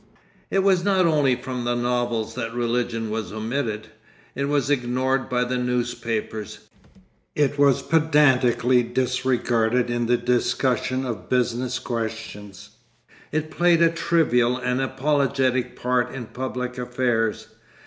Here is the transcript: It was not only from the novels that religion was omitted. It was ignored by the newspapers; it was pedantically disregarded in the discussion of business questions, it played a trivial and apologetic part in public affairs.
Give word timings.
It 0.49 0.63
was 0.63 0.83
not 0.83 1.05
only 1.05 1.35
from 1.35 1.63
the 1.63 1.75
novels 1.75 2.33
that 2.33 2.55
religion 2.55 3.11
was 3.11 3.31
omitted. 3.31 3.89
It 4.33 4.45
was 4.47 4.71
ignored 4.71 5.29
by 5.29 5.43
the 5.43 5.59
newspapers; 5.59 6.61
it 7.35 7.59
was 7.59 7.83
pedantically 7.83 8.81
disregarded 8.81 9.91
in 9.91 10.07
the 10.07 10.17
discussion 10.17 11.05
of 11.05 11.29
business 11.29 11.77
questions, 11.77 12.69
it 13.31 13.51
played 13.51 13.83
a 13.83 13.91
trivial 13.91 14.57
and 14.57 14.81
apologetic 14.81 15.75
part 15.75 16.11
in 16.15 16.25
public 16.25 16.79
affairs. 16.79 17.49